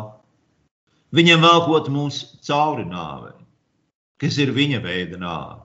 Viņam 1.15 1.39
velkot 1.39 1.85
mūs 1.87 2.17
cauri 2.43 2.83
nāvei, 2.83 3.37
kas 4.19 4.37
ir 4.43 4.51
viņa 4.51 4.81
veida 4.83 5.19
nāve. 5.21 5.61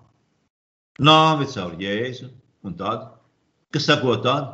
Nāve 1.02 1.48
caur 1.50 1.74
Jēzu, 1.80 2.28
un 2.62 2.76
tad, 2.78 3.08
kas 3.74 3.88
sako 3.88 4.20
tad, 4.22 4.52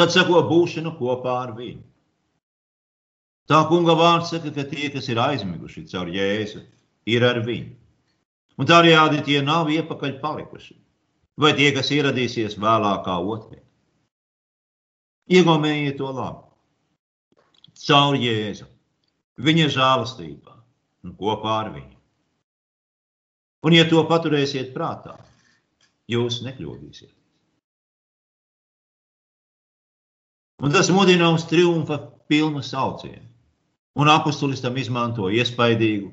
tad 0.00 0.14
sako 0.14 0.40
būšana 0.48 0.94
kopā 0.96 1.34
ar 1.42 1.52
viņu. 1.58 1.82
Tā 3.50 3.60
kunga 3.68 3.92
vārds 3.98 4.30
saka, 4.32 4.52
ka 4.54 4.64
tie, 4.70 4.88
kas 4.94 5.10
ir 5.12 5.20
aizmiguši 5.20 5.84
caur 5.92 6.08
Jēzu, 6.08 6.64
ir 7.04 7.26
ar 7.26 7.42
viņu. 7.44 7.76
Un 8.60 8.68
tādējādi 8.68 9.22
tie 9.24 9.40
nav 9.40 9.70
iepakaļ 9.72 10.18
palikuši, 10.20 10.74
vai 11.40 11.54
tie, 11.56 11.70
kas 11.72 11.88
ieradīsies 11.96 12.58
vēlākā 12.60 13.14
otrajā. 13.16 13.62
Iegūmējiet 15.30 15.96
to 15.96 16.10
labi. 16.12 16.44
Caur 17.80 18.18
Jēzu, 18.20 18.66
viņa 19.40 19.70
žēlastībā 19.72 20.58
un 21.06 21.16
kopā 21.16 21.54
ar 21.62 21.72
viņu. 21.72 21.96
Un, 23.64 23.76
ja 23.76 23.86
to 23.88 24.02
paturēsiet 24.08 24.74
prātā, 24.76 25.16
jūs 26.10 26.42
nekļūdīsiet. 26.44 27.14
Un 30.60 30.76
tas 30.76 30.92
mudina 30.92 31.30
uz 31.32 31.46
triumfa 31.48 31.96
pilnu 32.28 32.60
saucienu. 32.60 33.24
Un 33.96 34.08
apustulis 34.12 34.60
tam 34.60 34.76
izmanto 34.76 35.30
iespaidīgu 35.32 36.12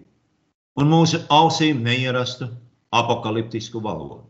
un 0.77 0.91
mūsu 0.93 1.23
ausīm 1.33 1.81
neierastu 1.85 2.47
apakaliptisku 2.93 3.81
valodu. 3.83 4.21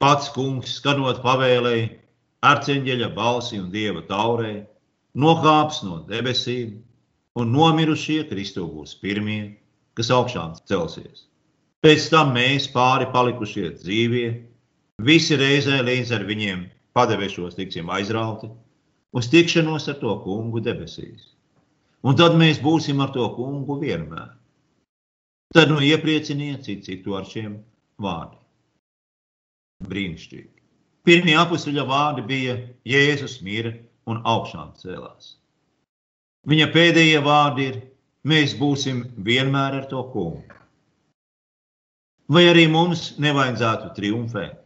Pats 0.00 0.30
kungs, 0.34 0.78
skanot 0.78 1.20
pavēlēji, 1.24 1.90
arceņģeļa 2.44 3.10
balsi 3.16 3.60
un 3.60 3.70
dieva 3.72 4.02
taurē, 4.08 4.54
nokāps 5.16 5.82
no 5.86 6.00
debesīm, 6.08 6.80
un 7.38 7.52
nomirušie 7.54 8.24
Kristu 8.28 8.66
būs 8.68 8.96
pirmie, 9.00 9.54
kas 9.94 10.10
augšām 10.12 10.56
celsies. 10.68 11.26
Pēc 11.84 12.08
tam 12.12 12.32
mēs, 12.36 12.66
pāri 12.72 13.06
palikušie 13.12 13.70
dzīvie, 13.78 14.28
visi 15.04 15.36
reizē 15.36 15.82
līdz 15.84 16.12
ar 16.16 16.24
viņiem 16.28 16.64
padeviešos 16.96 17.58
tiksim 17.58 17.90
aizrauti 17.92 18.48
uz 19.14 19.28
tikšanos 19.30 19.88
ar 19.92 19.98
to 20.00 20.14
kungu 20.24 20.62
debesīs. 20.64 21.34
Un 22.04 22.16
tad 22.16 22.36
mēs 22.40 22.60
būsim 22.64 23.00
ar 23.04 23.12
to 23.14 23.28
kungu 23.36 23.78
vienmēr. 23.80 24.32
Tad 25.52 25.70
nu 25.70 25.82
ieprieciniet 25.84 26.64
citu, 26.64 26.86
citu 26.88 27.16
ar 27.18 27.28
šiem 27.28 27.58
vārdiem. 28.00 28.40
Brīnišķīgi. 29.84 30.50
Pirmie 31.04 31.34
apakšuļa 31.36 31.84
vārdi 31.88 32.24
bija 32.30 32.54
Jēzus 32.88 33.40
mīra 33.44 33.74
un 34.08 34.22
augšām 34.24 34.72
cēlās. 34.80 35.34
Viņa 36.48 36.70
pēdējie 36.72 37.20
vārdi 37.24 37.68
ir: 37.70 37.80
Mēs 38.24 38.54
būsim 38.56 39.02
vienmēr 39.20 39.82
ar 39.82 39.88
to 39.90 40.00
kungu. 40.14 40.54
Vai 42.32 42.46
arī 42.48 42.64
mums 42.72 43.18
nevajadzētu 43.20 43.90
triumfēt? 43.98 44.56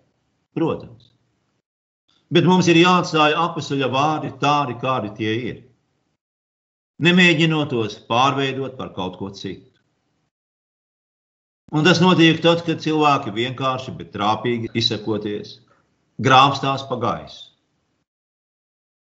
Protams. 0.54 1.08
Bet 2.30 2.46
mums 2.46 2.68
ir 2.70 2.78
jāatstāj 2.78 3.34
apakšuļa 3.34 3.88
vārdi 3.90 4.30
tādi, 4.42 4.76
kādi 4.78 5.10
tie 5.16 5.32
ir. 5.50 5.58
Nemēģinot 7.02 7.72
tos 7.72 7.98
pārveidot 8.10 8.76
par 8.78 8.92
kaut 8.94 9.18
ko 9.18 9.32
citu. 9.34 9.67
Un 11.68 11.84
tas 11.84 11.98
notiek 12.00 12.38
tad, 12.40 12.62
kad 12.64 12.80
cilvēki 12.80 13.34
vienkārši, 13.36 13.92
bet 13.98 14.14
trāpīgi 14.14 14.70
izsakoties, 14.78 15.58
grāmstās 16.16 16.86
pa 16.88 16.96
gaisu. 17.02 17.42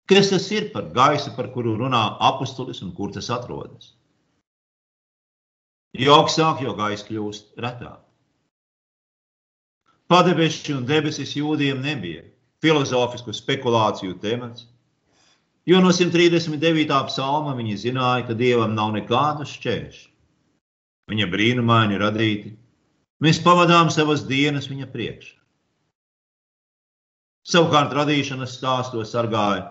Kas 0.08 0.30
tas 0.32 0.46
ir 0.52 0.70
par 0.72 0.88
gaisu, 0.96 1.32
par 1.36 1.50
kuru 1.52 1.74
runā 1.80 2.02
apustulis 2.20 2.80
un 2.84 2.94
kur 2.96 3.12
tas 3.12 3.28
atrodas? 3.32 3.92
Jo 5.96 6.16
augstāk, 6.22 6.64
jo 6.64 6.72
gaisa 6.76 7.06
kļūst 7.06 7.60
retāk. 7.60 8.00
Padebeši 10.08 10.74
un 10.74 10.88
debesis 10.88 11.36
jūdiem 11.36 11.84
nebija 11.84 12.24
filozofisku 12.64 13.32
spekulāciju 13.36 14.16
temats, 14.24 14.66
jo 15.68 15.80
no 15.84 15.92
139. 15.92 16.96
psalma 17.12 17.54
viņi 17.60 17.76
zināja, 17.86 18.26
ka 18.28 18.36
dievam 18.40 18.72
nav 18.76 18.92
nekādu 18.96 19.48
šķēršļu. 19.52 20.13
Viņa 21.12 21.26
brīnumaini 21.28 21.98
radīti, 22.00 22.54
mēs 23.24 23.40
pavadām 23.44 23.90
savas 23.92 24.24
dienas 24.28 24.70
viņa 24.70 24.88
priekšā. 24.92 25.36
Savukārt 27.44 27.92
radīšanas 27.92 28.54
stāstos 28.56 29.10
sargāja 29.12 29.66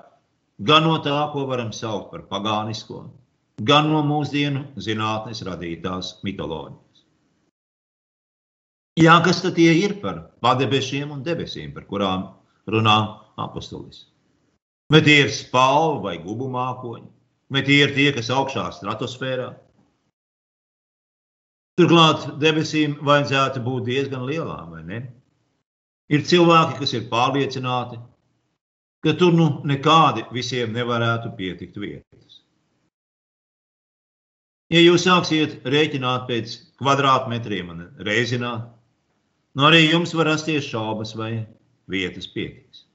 gan 0.62 0.86
no 0.86 1.00
tā, 1.02 1.18
ko 1.34 1.48
varam 1.50 1.72
saukt 1.74 2.12
par 2.12 2.28
pagānisko, 2.30 3.00
gan 3.66 3.90
no 3.90 4.04
mūsdienu 4.06 4.68
zinātnes 4.78 5.42
radītās 5.48 6.20
mitoloģijas. 6.28 7.04
Jā, 9.02 9.18
kas 9.26 9.42
tad 9.42 9.58
tie 9.58 9.72
ir 9.74 9.98
par 10.04 10.20
padebešiem 10.46 11.12
un 11.16 11.26
debesīm, 11.26 11.74
par 11.74 11.88
kurām 11.90 12.28
runā 12.70 12.98
apustulis? 13.42 14.06
Vai 14.94 15.02
tie 15.02 15.24
ir 15.24 15.34
spalvi 15.34 16.04
vai 16.04 16.18
gubu 16.22 16.46
mākoņi, 16.54 17.08
vai 17.50 17.64
tie 17.66 17.80
ir 17.88 17.96
tie, 17.98 18.12
kas 18.14 18.30
augšā 18.30 18.68
stratosfērā? 18.78 19.50
Turklāt 21.80 22.26
debesīm 22.42 23.00
vajadzētu 23.02 23.62
būt 23.66 23.88
diezgan 23.88 24.28
lielām, 24.28 24.76
vai 24.76 24.84
ne? 24.86 25.00
Ir 26.14 26.26
cilvēki, 26.30 26.78
kas 26.84 26.92
ir 26.94 27.08
pārliecināti, 27.10 27.98
ka 29.04 29.16
tur 29.18 29.34
nu 29.34 29.48
nekādi 29.66 30.28
visiem 30.36 30.76
nevarētu 30.76 31.32
pietikt 31.40 31.80
vietas. 31.82 32.44
Ja 34.74 34.84
jūs 34.84 35.08
sāksiet 35.08 35.66
rēķināt 35.66 36.28
pēc 36.30 36.54
kvadrātmetriem 36.82 37.74
un 37.74 37.82
reizināt, 38.06 38.70
nu 39.58 39.66
arī 39.66 39.84
jums 39.88 40.14
var 40.18 40.30
rasties 40.30 40.70
šaubas, 40.70 41.16
vai 41.18 41.48
vietas 41.90 42.30
pietiks. 42.30 42.86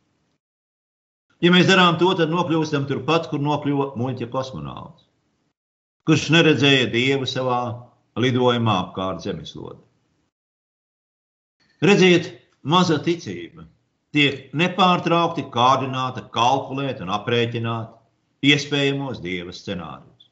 Ja 1.42 1.50
mēs 1.54 1.66
darām 1.66 1.98
to, 1.98 2.14
tad 2.18 2.30
nokļūstam 2.30 2.86
turpat, 2.86 3.26
kur 3.30 3.42
nokļuva 3.42 3.92
muļķa 3.98 4.30
kosmonauts, 4.30 5.04
kurš 6.06 6.30
neredzēja 6.34 6.88
dievu 6.94 7.26
savā 7.30 7.60
lidojumā 8.22 8.74
apkārt 8.84 9.24
zemeslodē. 9.24 9.80
Redziet, 11.84 12.32
maza 12.62 12.98
ticība 12.98 13.68
tiek 14.14 14.48
nepārtraukti 14.56 15.46
kārdināta, 15.54 16.24
kalkulēt 16.34 17.02
un 17.04 17.12
aprēķināt 17.14 17.94
iespējamos 18.48 19.20
dieva 19.22 19.54
scenārijus. 19.54 20.30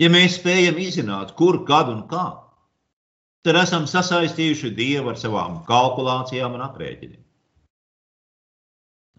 Ja 0.00 0.08
mēs 0.10 0.38
spējam 0.40 0.80
izzināt, 0.82 1.34
kur, 1.38 1.60
kad 1.68 1.90
un 1.92 2.06
kā, 2.10 2.26
tad 3.46 3.58
esam 3.60 3.86
sasaistījuši 3.90 4.72
dievu 4.74 5.12
ar 5.12 5.20
savām 5.20 5.60
kalkulācijām 5.68 6.56
un 6.56 6.64
aprēķiniem. 6.66 7.20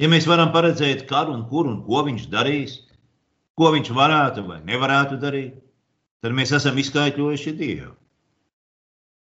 Ja 0.02 0.10
mēs 0.10 0.26
varam 0.28 0.50
paredzēt, 0.52 1.06
kad 1.08 1.30
un 1.30 1.46
kur 1.48 1.70
un 1.70 1.84
ko 1.86 2.02
viņš 2.08 2.26
darīs, 2.34 2.80
ko 3.56 3.70
viņš 3.76 3.94
varētu 3.94 4.48
vai 4.48 4.60
nevarētu 4.66 5.20
darīt, 5.22 5.60
tad 6.24 6.36
mēs 6.36 6.56
esam 6.56 6.80
izskaidrojuši 6.80 7.54
Dievu. 7.60 7.94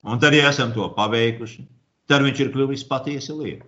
Un 0.05 0.21
tad, 0.21 0.36
ja 0.38 0.51
esam 0.51 0.71
to 0.73 0.86
paveikuši, 0.93 1.63
tad 2.10 2.21
viņš 2.25 2.43
ir 2.43 2.51
kļuvis 2.53 2.86
patiesi 2.88 3.34
lieta. 3.34 3.65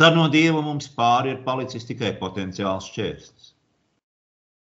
Tad 0.00 0.16
no 0.16 0.24
dieva 0.32 0.62
mums 0.64 0.88
pāri 0.96 1.30
ir 1.34 1.42
palicis 1.46 1.86
tikai 1.86 2.14
potenciāls 2.18 2.88
šķērslis, 2.90 3.52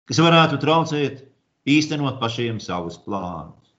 kas 0.10 0.22
varētu 0.24 0.58
traucēt 0.64 1.22
īstenot 1.70 2.18
pašiem 2.22 2.62
savus 2.64 2.98
plānus. 3.04 3.74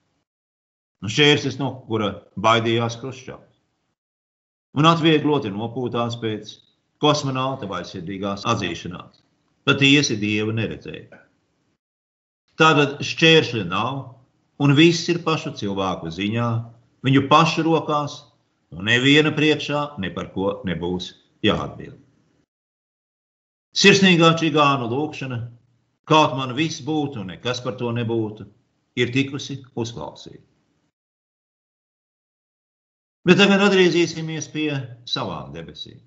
Nu, 1.03 1.11
šķērslis, 1.11 1.57
no 1.59 1.72
kura 1.88 2.12
baidījās 2.38 2.98
Kruščovs, 3.01 3.59
un 4.79 4.87
atviegloti 4.90 5.51
nopūtās 5.55 6.18
pēc 6.22 6.53
kosmonauta 7.03 7.66
vaļsirdīgās 7.70 8.44
atzīšanās. 8.51 9.24
Patiesi 9.66 10.18
dievu 10.20 10.55
neredzēja. 10.55 11.24
Tātad 12.59 12.99
šķēršļa 13.07 13.64
nav, 13.71 13.99
un 14.59 14.75
viss 14.75 15.07
ir 15.12 15.21
pašu 15.23 15.53
cilvēku 15.61 16.11
ziņā, 16.11 16.49
viņu 17.07 17.29
pašu 17.31 17.62
rokās, 17.68 18.16
un 18.75 18.88
neviena 18.90 19.31
priekšā 19.37 19.83
ne 20.03 20.11
par 20.14 20.33
ko 20.35 20.57
nebūs 20.66 21.12
jāatbild. 21.47 22.01
Sirsnīgā 23.79 24.33
čigānu 24.40 24.88
lūkšana, 24.90 25.38
kaut 26.09 26.35
man 26.35 26.57
viss 26.59 26.83
būtu, 26.83 27.23
nekas 27.29 27.62
par 27.62 27.77
to 27.79 27.92
nebūtu, 27.94 28.49
ir 28.99 29.14
tikusi 29.14 29.61
uzklausīta. 29.79 30.42
Bet 33.29 33.38
tagad 33.38 33.62
atgriezīsimies 33.68 34.51
pie 34.51 34.73
savām 35.07 35.53
debesīm. 35.55 36.01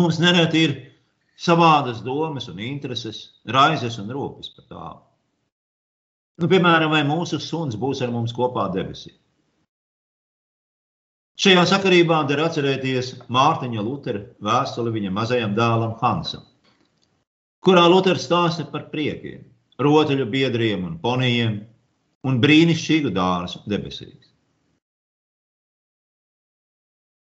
Mums 0.00 0.18
nereti 0.22 0.66
ir 0.66 0.76
savādas 1.38 2.00
domas 2.02 2.48
un 2.48 2.58
intereses, 2.64 3.26
raizes 3.46 4.00
un 4.00 4.10
rūpes 4.10 4.54
par 4.56 4.66
tām. 4.70 5.00
Nu, 6.40 6.48
piemēram, 6.48 6.92
vai 6.94 7.02
mūsu 7.04 7.40
suns 7.42 7.76
būs 7.76 8.00
ar 8.04 8.12
mums 8.14 8.32
kopā 8.36 8.68
debesīs. 8.72 9.18
Šajā 11.42 11.62
sakarībā 11.66 12.20
der 12.28 12.42
atcerēties 12.44 13.14
Mārtiņa 13.32 13.82
Lutera 13.82 14.20
vēstuli 14.46 14.92
viņa 14.94 15.12
mazajam 15.16 15.54
dēlam 15.56 15.94
Hansam, 16.00 16.44
kurā 17.64 17.86
Luters 17.88 18.26
stāsta 18.28 18.66
par 18.68 18.90
priekiem, 18.92 19.40
rotaļu 19.80 20.28
biedriem 20.30 20.84
un 20.86 20.98
ponijiem, 21.02 21.56
un 22.28 22.38
brīnišķīgu 22.42 23.10
dārzu 23.16 23.62
debesīs. 23.66 24.28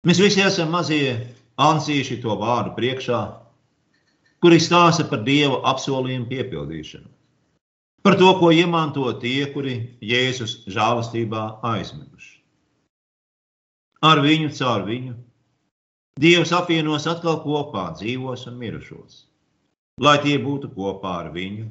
Mēs 0.06 0.22
visi 0.22 0.40
esam 0.46 0.70
mazie 0.70 1.16
ansīši 1.58 2.20
to 2.22 2.38
vārdu 2.38 2.76
priekšā, 2.78 3.20
kuri 4.40 4.62
stāsta 4.62 5.04
par 5.10 5.24
Dieva 5.26 5.58
apsolījumu 5.72 6.30
piepildīšanu. 6.30 7.15
Par 8.06 8.14
to, 8.20 8.28
ko 8.38 8.52
iemanto 8.54 9.04
tie, 9.22 9.48
kuri 9.50 9.76
Jēzus 10.04 10.60
žēlastībā 10.70 11.44
aizmiguši. 11.66 12.36
Ar 14.06 14.22
viņu, 14.22 14.52
caur 14.54 14.84
viņu, 14.86 15.16
Dievs 16.16 16.52
apvienos 16.56 17.04
atkal 17.10 17.42
kopā 17.42 17.90
dzīvos 17.98 18.46
un 18.48 18.54
mirušos, 18.56 19.18
lai 20.00 20.14
tie 20.22 20.38
būtu 20.40 20.70
kopā 20.72 21.16
ar 21.24 21.32
viņu 21.34 21.66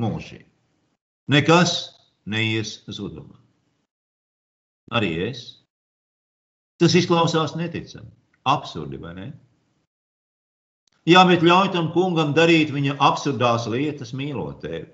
mūžīgi. 0.00 0.46
Nekas 1.34 1.74
neies 2.24 2.78
zudumā. 2.88 3.36
Arī 4.96 5.10
es 5.26 5.42
Tas 6.82 6.96
izklausās 6.98 7.52
neticami, 7.54 8.08
absurdi, 8.50 8.98
vai 8.98 9.12
ne? 9.14 9.26
Jā, 11.06 11.20
bet 11.28 11.44
ļauj 11.46 11.68
tam 11.76 11.92
kungam 11.94 12.32
darīt 12.34 12.72
viņa 12.74 12.96
absurdās 13.06 13.68
lietas, 13.70 14.10
mīlot 14.18 14.64
tevi. 14.64 14.88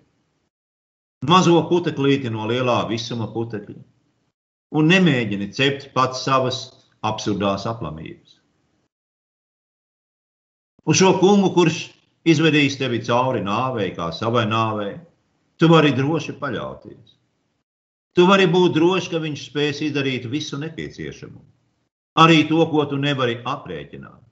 Mazo 1.27 1.59
puteklīti 1.67 2.31
no 2.31 2.47
lielā 2.47 2.85
visuma 2.89 3.27
putekļa. 3.33 3.81
Un 4.79 4.91
nemēģini 4.93 5.49
cept 5.57 5.89
pats 5.95 6.23
savas 6.23 6.61
absurdās 7.03 7.65
aplamības. 7.67 8.37
Uz 10.89 11.01
šo 11.01 11.17
kungu, 11.19 11.51
kurš 11.57 11.89
izvedīs 12.29 12.79
tevi 12.79 13.01
cauri 13.03 13.43
nāvei, 13.43 13.91
kā 13.97 14.13
savai 14.13 14.45
nāvei, 14.47 14.95
tu 15.59 15.69
vari 15.69 15.91
droši 15.97 16.37
paļauties. 16.39 17.17
Tu 18.15 18.27
vari 18.27 18.47
būt 18.47 18.77
drošs, 18.79 19.11
ka 19.11 19.19
viņš 19.19 19.43
spēs 19.51 19.83
izdarīt 19.89 20.31
visu 20.31 20.59
nepieciešamo. 20.59 21.43
Arī 22.19 22.47
to, 22.49 22.63
ko 22.71 22.87
tu 22.91 22.97
nevari 22.97 23.41
aprēķināt, 23.43 24.23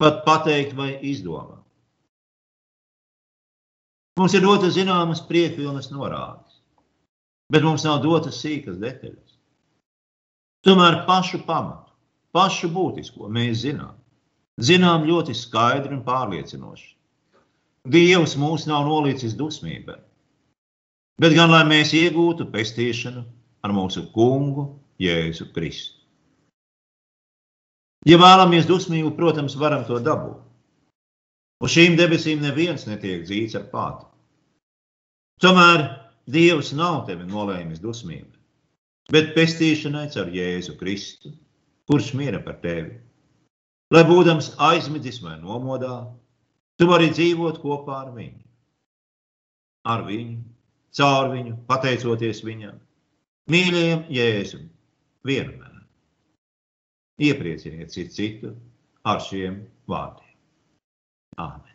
pat 0.00 0.22
pateikt 0.28 0.76
vai 0.76 0.92
izdomāt. 1.00 1.64
Mums 4.20 4.34
ir 4.36 4.42
dotas 4.44 4.74
zināmas 4.76 5.22
priekšpilnas 5.24 5.86
norādes, 5.94 6.58
bet 7.48 7.64
mums 7.64 7.86
nav 7.86 8.02
dotas 8.04 8.42
sīkas 8.42 8.76
detaļas. 8.82 9.38
Tomēr 10.66 10.98
pašu 11.06 11.40
pamatu, 11.46 11.94
pašu 12.36 12.68
būtisko 12.74 13.30
mēs 13.32 13.62
zinām. 13.62 13.94
Zinām 14.60 15.06
ļoti 15.08 15.32
skaidri 15.32 15.96
un 15.96 16.02
pārliecinoši. 16.04 16.90
Dievs 17.88 18.36
mūs 18.36 18.66
nav 18.68 18.84
nolicis 18.84 19.32
dusmībai, 19.38 19.96
bet 21.16 21.36
gan 21.38 21.48
lai 21.54 21.62
mēs 21.64 21.94
iegūtu 21.96 22.50
pestīšanu 22.52 23.24
ar 23.64 23.72
mūsu 23.72 24.04
kungu 24.12 24.66
Jēzu 25.00 25.48
Kristu. 25.54 25.96
Ja 28.04 28.20
vēlamies 28.20 28.68
dusmību, 28.68 29.14
protams, 29.16 29.56
varam 29.56 29.88
to 29.88 29.96
dabūt. 30.04 30.44
Uz 31.64 31.72
šīm 31.72 31.96
debesīm 31.96 32.44
neviens 32.44 32.84
netiek 32.88 33.24
dzīts 33.24 33.56
ar 33.56 33.64
pātu. 33.72 34.09
Tomēr 35.40 35.86
Dievs 36.30 36.74
nav 36.76 37.06
tevi 37.08 37.24
nolēmis 37.26 37.80
dusmību, 37.80 38.28
bet 39.10 39.32
pestīšanai 39.34 40.10
caur 40.12 40.28
Jēzu 40.34 40.74
Kristu, 40.78 41.32
kurš 41.88 42.12
miera 42.18 42.40
par 42.44 42.58
tevi. 42.62 42.98
Lai 43.90 44.04
būdams 44.06 44.52
aizmidzis 44.60 45.22
vai 45.24 45.38
nomodā, 45.40 45.96
tu 46.78 46.86
vari 46.90 47.08
dzīvot 47.10 47.58
kopā 47.64 47.96
ar 48.04 48.12
viņu. 48.14 48.44
Ar 49.88 50.04
viņu, 50.06 50.38
caur 50.94 51.32
viņu, 51.32 51.56
pateicoties 51.72 52.44
viņam, 52.44 52.76
mīļajam 53.50 54.04
Jēzum, 54.12 54.68
vienmēr. 55.26 55.80
Ieprieciniet 57.20 57.92
citu 57.92 58.12
citu 58.16 58.54
ar 59.08 59.20
šiem 59.24 59.64
vārdiem. 59.88 60.36
Āmen. 61.40 61.68